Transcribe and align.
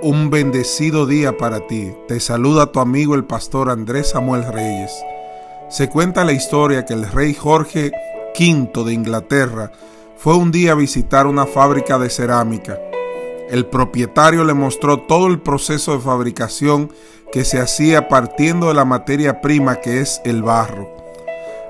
Un 0.00 0.30
bendecido 0.30 1.06
día 1.06 1.36
para 1.36 1.66
ti. 1.66 1.92
Te 2.06 2.20
saluda 2.20 2.70
tu 2.70 2.78
amigo 2.78 3.16
el 3.16 3.24
pastor 3.24 3.68
Andrés 3.68 4.10
Samuel 4.10 4.44
Reyes. 4.44 4.92
Se 5.68 5.88
cuenta 5.88 6.24
la 6.24 6.32
historia 6.32 6.84
que 6.84 6.94
el 6.94 7.10
rey 7.10 7.34
Jorge 7.34 7.90
V 8.38 8.84
de 8.84 8.92
Inglaterra 8.92 9.72
fue 10.16 10.36
un 10.36 10.52
día 10.52 10.72
a 10.72 10.76
visitar 10.76 11.26
una 11.26 11.46
fábrica 11.46 11.98
de 11.98 12.10
cerámica. 12.10 12.78
El 13.50 13.66
propietario 13.66 14.44
le 14.44 14.54
mostró 14.54 15.00
todo 15.00 15.26
el 15.26 15.40
proceso 15.40 15.94
de 15.94 16.04
fabricación 16.04 16.92
que 17.32 17.44
se 17.44 17.58
hacía 17.58 18.06
partiendo 18.06 18.68
de 18.68 18.74
la 18.74 18.84
materia 18.84 19.40
prima 19.40 19.80
que 19.80 20.00
es 20.00 20.20
el 20.24 20.44
barro. 20.44 20.88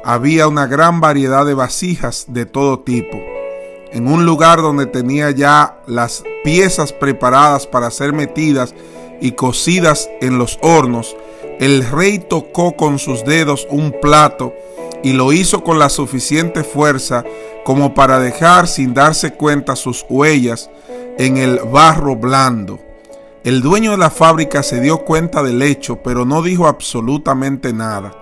Había 0.04 0.48
una 0.48 0.66
gran 0.66 1.00
variedad 1.00 1.46
de 1.46 1.54
vasijas 1.54 2.26
de 2.28 2.44
todo 2.44 2.80
tipo 2.80 3.18
en 3.92 4.08
un 4.08 4.26
lugar 4.26 4.60
donde 4.62 4.86
tenía 4.86 5.30
ya 5.30 5.80
las 5.86 6.24
piezas 6.44 6.92
preparadas 6.92 7.66
para 7.66 7.90
ser 7.90 8.12
metidas 8.12 8.74
y 9.20 9.32
cocidas 9.32 10.10
en 10.20 10.38
los 10.38 10.58
hornos, 10.62 11.16
el 11.58 11.84
rey 11.90 12.18
tocó 12.18 12.76
con 12.76 12.98
sus 12.98 13.24
dedos 13.24 13.66
un 13.70 13.92
plato 14.00 14.54
y 15.02 15.12
lo 15.12 15.32
hizo 15.32 15.64
con 15.64 15.78
la 15.78 15.88
suficiente 15.88 16.64
fuerza 16.64 17.24
como 17.64 17.94
para 17.94 18.18
dejar 18.18 18.68
sin 18.68 18.94
darse 18.94 19.32
cuenta 19.32 19.76
sus 19.76 20.04
huellas 20.08 20.70
en 21.18 21.36
el 21.36 21.58
barro 21.60 22.16
blando. 22.16 22.78
El 23.44 23.60
dueño 23.62 23.92
de 23.92 23.96
la 23.96 24.10
fábrica 24.10 24.62
se 24.62 24.80
dio 24.80 25.04
cuenta 25.04 25.42
del 25.42 25.62
hecho, 25.62 26.02
pero 26.02 26.24
no 26.24 26.42
dijo 26.42 26.66
absolutamente 26.66 27.72
nada. 27.72 28.12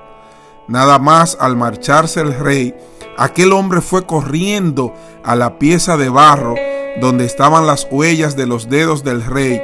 Nada 0.69 0.99
más 0.99 1.37
al 1.41 1.57
marcharse 1.57 2.21
el 2.21 2.39
rey, 2.39 2.75
aquel 3.19 3.53
hombre 3.53 3.81
fue 3.81 4.06
corriendo 4.06 4.95
a 5.25 5.36
la 5.36 5.59
pieza 5.59 5.97
de 5.97 6.09
barro 6.09 6.55
donde 7.00 7.25
estaban 7.25 7.67
las 7.67 7.86
huellas 7.91 8.36
de 8.36 8.47
los 8.47 8.69
dedos 8.69 9.05
del 9.05 9.25
rey 9.25 9.61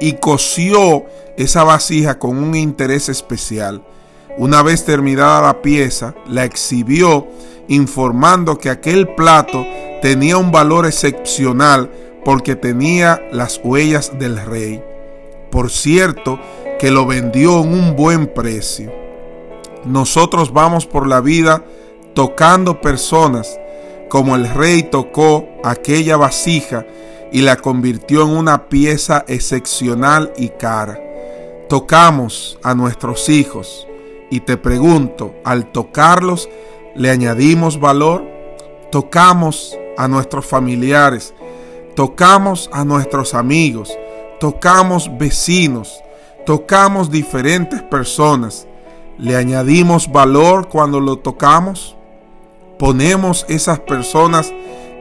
y 0.00 0.14
cosió 0.14 1.04
esa 1.36 1.64
vasija 1.64 2.18
con 2.18 2.38
un 2.38 2.54
interés 2.54 3.08
especial. 3.08 3.82
Una 4.36 4.62
vez 4.62 4.84
terminada 4.84 5.40
la 5.40 5.62
pieza, 5.62 6.14
la 6.26 6.44
exhibió 6.44 7.26
informando 7.68 8.58
que 8.58 8.70
aquel 8.70 9.08
plato 9.08 9.64
tenía 10.00 10.36
un 10.36 10.52
valor 10.52 10.86
excepcional 10.86 11.90
porque 12.24 12.56
tenía 12.56 13.20
las 13.32 13.60
huellas 13.62 14.18
del 14.18 14.38
rey. 14.44 14.82
Por 15.50 15.70
cierto, 15.70 16.38
que 16.78 16.90
lo 16.90 17.06
vendió 17.06 17.60
en 17.62 17.72
un 17.72 17.96
buen 17.96 18.26
precio. 18.26 18.92
Nosotros 19.84 20.52
vamos 20.52 20.86
por 20.86 21.06
la 21.06 21.20
vida 21.20 21.64
tocando 22.18 22.80
personas 22.80 23.60
como 24.08 24.34
el 24.34 24.52
rey 24.52 24.82
tocó 24.82 25.46
aquella 25.62 26.16
vasija 26.16 26.84
y 27.30 27.42
la 27.42 27.54
convirtió 27.54 28.22
en 28.22 28.30
una 28.30 28.68
pieza 28.68 29.24
excepcional 29.28 30.32
y 30.36 30.48
cara. 30.48 31.00
Tocamos 31.68 32.58
a 32.64 32.74
nuestros 32.74 33.28
hijos 33.28 33.86
y 34.32 34.40
te 34.40 34.56
pregunto, 34.56 35.32
al 35.44 35.70
tocarlos, 35.70 36.48
¿le 36.96 37.08
añadimos 37.08 37.78
valor? 37.78 38.24
Tocamos 38.90 39.78
a 39.96 40.08
nuestros 40.08 40.44
familiares, 40.44 41.34
tocamos 41.94 42.68
a 42.72 42.84
nuestros 42.84 43.32
amigos, 43.32 43.96
tocamos 44.40 45.08
vecinos, 45.18 46.02
tocamos 46.44 47.12
diferentes 47.12 47.80
personas 47.80 48.66
¿Le 49.18 49.34
añadimos 49.34 50.12
valor 50.12 50.68
cuando 50.68 51.00
lo 51.00 51.16
tocamos? 51.16 51.97
¿Ponemos 52.78 53.44
esas 53.48 53.80
personas 53.80 54.52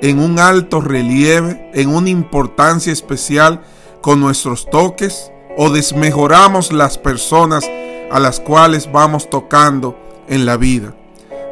en 0.01 0.19
un 0.19 0.39
alto 0.39 0.81
relieve, 0.81 1.69
en 1.75 1.89
una 1.89 2.09
importancia 2.09 2.91
especial 2.91 3.61
con 4.01 4.19
nuestros 4.19 4.67
toques? 4.67 5.31
¿O 5.57 5.69
desmejoramos 5.69 6.73
las 6.73 6.97
personas 6.97 7.69
a 8.11 8.19
las 8.19 8.39
cuales 8.39 8.91
vamos 8.91 9.29
tocando 9.29 9.95
en 10.27 10.45
la 10.47 10.57
vida? 10.57 10.95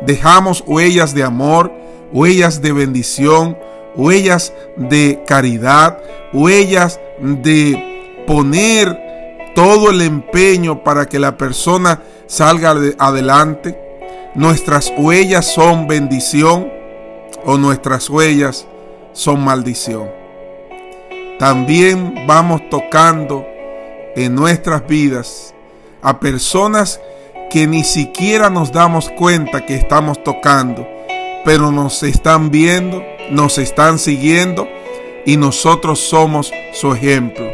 ¿Dejamos 0.05 0.63
huellas 0.65 1.13
de 1.13 1.23
amor, 1.23 1.71
huellas 2.11 2.61
de 2.61 2.71
bendición, 2.71 3.57
huellas 3.95 4.51
de 4.77 5.23
caridad, 5.27 5.99
huellas 6.33 6.99
de 7.19 8.23
poner 8.25 8.97
todo 9.53 9.91
el 9.91 10.01
empeño 10.01 10.83
para 10.83 11.05
que 11.05 11.19
la 11.19 11.37
persona 11.37 12.01
salga 12.25 12.75
adelante? 12.97 13.84
¿Nuestras 14.35 14.91
huellas 14.97 15.45
son 15.45 15.87
bendición 15.87 16.69
o 17.45 17.57
nuestras 17.57 18.09
huellas 18.09 18.67
son 19.13 19.41
maldición? 19.45 20.09
También 21.39 22.25
vamos 22.27 22.69
tocando 22.69 23.47
en 24.13 24.35
nuestras 24.35 24.85
vidas 24.87 25.55
a 26.01 26.19
personas 26.19 26.99
que 27.49 27.65
ni 27.65 27.85
siquiera 27.85 28.49
nos 28.49 28.73
damos 28.73 29.07
cuenta 29.07 29.65
que 29.65 29.75
estamos 29.75 30.21
tocando, 30.21 30.85
pero 31.45 31.71
nos 31.71 32.03
están 32.03 32.51
viendo, 32.51 33.01
nos 33.31 33.57
están 33.57 33.99
siguiendo 33.99 34.67
y 35.25 35.37
nosotros 35.37 36.01
somos 36.01 36.51
su 36.73 36.93
ejemplo. 36.93 37.49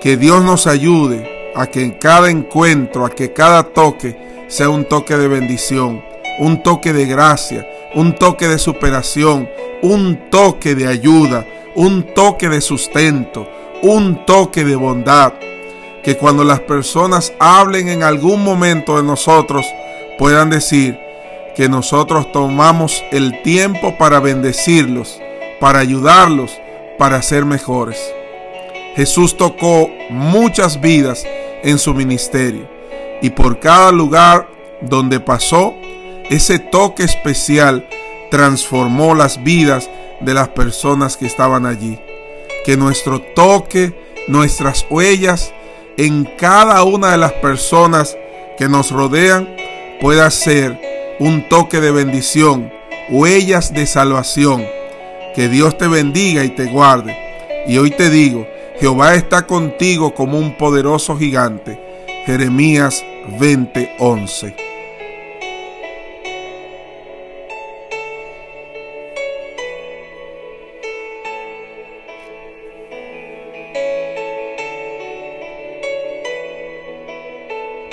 Que 0.00 0.16
Dios 0.16 0.44
nos 0.44 0.68
ayude 0.68 1.52
a 1.56 1.66
que 1.66 1.82
en 1.82 1.90
cada 1.90 2.30
encuentro, 2.30 3.04
a 3.04 3.10
que 3.10 3.32
cada 3.32 3.64
toque 3.64 4.33
sea 4.54 4.68
un 4.68 4.84
toque 4.84 5.16
de 5.16 5.26
bendición, 5.26 6.00
un 6.38 6.62
toque 6.62 6.92
de 6.92 7.06
gracia, 7.06 7.68
un 7.92 8.14
toque 8.14 8.46
de 8.46 8.60
superación, 8.60 9.50
un 9.82 10.30
toque 10.30 10.76
de 10.76 10.86
ayuda, 10.86 11.44
un 11.74 12.04
toque 12.14 12.48
de 12.48 12.60
sustento, 12.60 13.48
un 13.82 14.24
toque 14.24 14.62
de 14.62 14.76
bondad. 14.76 15.32
Que 16.04 16.16
cuando 16.16 16.44
las 16.44 16.60
personas 16.60 17.32
hablen 17.40 17.88
en 17.88 18.04
algún 18.04 18.44
momento 18.44 18.96
de 18.96 19.02
nosotros, 19.02 19.66
puedan 20.18 20.50
decir 20.50 21.00
que 21.56 21.68
nosotros 21.68 22.30
tomamos 22.30 23.02
el 23.10 23.42
tiempo 23.42 23.98
para 23.98 24.20
bendecirlos, 24.20 25.20
para 25.58 25.80
ayudarlos, 25.80 26.60
para 26.96 27.20
ser 27.22 27.44
mejores. 27.44 27.98
Jesús 28.94 29.36
tocó 29.36 29.90
muchas 30.10 30.80
vidas 30.80 31.26
en 31.64 31.76
su 31.76 31.92
ministerio. 31.92 32.73
Y 33.24 33.30
por 33.30 33.58
cada 33.58 33.90
lugar 33.90 34.50
donde 34.82 35.18
pasó, 35.18 35.74
ese 36.28 36.58
toque 36.58 37.04
especial 37.04 37.88
transformó 38.30 39.14
las 39.14 39.42
vidas 39.42 39.88
de 40.20 40.34
las 40.34 40.48
personas 40.48 41.16
que 41.16 41.24
estaban 41.24 41.64
allí. 41.64 41.98
Que 42.66 42.76
nuestro 42.76 43.22
toque, 43.22 43.98
nuestras 44.28 44.84
huellas 44.90 45.54
en 45.96 46.24
cada 46.36 46.82
una 46.84 47.12
de 47.12 47.16
las 47.16 47.32
personas 47.32 48.14
que 48.58 48.68
nos 48.68 48.90
rodean 48.90 49.56
pueda 50.02 50.30
ser 50.30 50.78
un 51.18 51.48
toque 51.48 51.80
de 51.80 51.92
bendición, 51.92 52.70
huellas 53.08 53.72
de 53.72 53.86
salvación. 53.86 54.66
Que 55.34 55.48
Dios 55.48 55.78
te 55.78 55.88
bendiga 55.88 56.44
y 56.44 56.50
te 56.50 56.66
guarde. 56.66 57.16
Y 57.66 57.78
hoy 57.78 57.90
te 57.90 58.10
digo, 58.10 58.46
Jehová 58.78 59.14
está 59.14 59.46
contigo 59.46 60.14
como 60.14 60.38
un 60.38 60.58
poderoso 60.58 61.16
gigante. 61.16 61.80
Jeremías 62.26 63.02
20:11 63.28 64.63